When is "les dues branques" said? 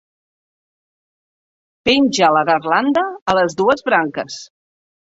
3.43-4.43